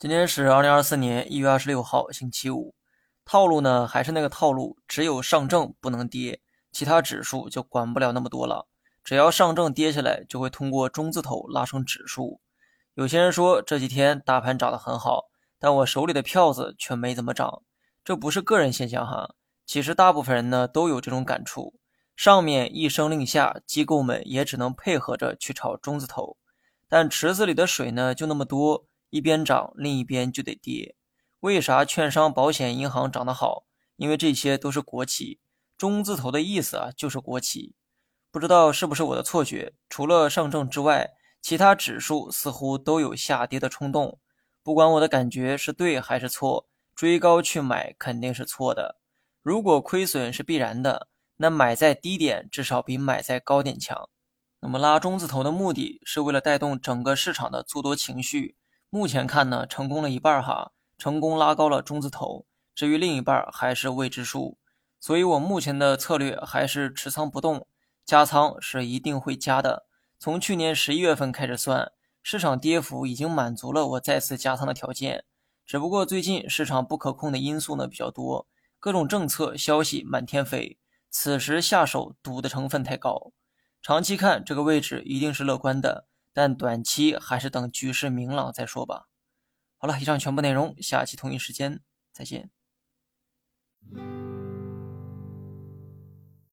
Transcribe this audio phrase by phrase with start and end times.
[0.00, 2.74] 今天是二零二四年一月二十六号，星期五。
[3.26, 6.40] 套路呢还是那个套路，只有上证不能跌，
[6.72, 8.66] 其他指数就管不了那么多了。
[9.04, 12.40] 只要上证跌下来，就会通过中字头拉升指数。
[12.94, 15.24] 有些人说这几天大盘涨得很好，
[15.58, 17.60] 但我手里的票子却没怎么涨。
[18.02, 19.34] 这不是个人现象哈，
[19.66, 21.74] 其实大部分人呢都有这种感触。
[22.16, 26.38] 上面一声令下，机构们也只能配合着去炒中字头，
[26.88, 28.86] 但池子里的水呢就那么多。
[29.10, 30.96] 一边涨，另一边就得跌。
[31.40, 33.64] 为啥券商、保险、银行涨得好？
[33.96, 35.40] 因为这些都是国企，
[35.76, 37.74] 中字头的意思啊，就是国企。
[38.30, 41.10] 不知道是不是我的错觉，除了上证之外，
[41.42, 44.18] 其他指数似乎都有下跌的冲动。
[44.62, 49.00] 不管我的感觉是对还是错，追高去买肯定是错的。
[49.42, 51.08] 如果亏损是必然的，
[51.38, 54.08] 那买在低点至少比买在高点强。
[54.60, 58.56] 那么拉中字头的目的是为了带动整个市场的做多情绪。
[58.92, 62.44] 目前看呢，成功了一半哈，成功拉高了中字头，
[62.74, 64.58] 至于另一半还是未知数，
[64.98, 67.68] 所以我目前的策略还是持仓不动，
[68.04, 69.86] 加仓是一定会加的。
[70.18, 75.22] 从去年十一月份开始算，市场跌幅已经满足了我再次加仓的条件，
[75.64, 78.48] 只不过最近市场不可控的因素呢比较多，
[78.80, 80.76] 各种政策消息满天飞，
[81.08, 83.30] 此时下手赌的成分太高，
[83.80, 86.08] 长期看这个位置一定是乐观的。
[86.32, 89.08] 但短期还是等局势明朗再说吧。
[89.78, 91.80] 好了，以上全部内容，下期同一时间
[92.12, 92.50] 再见。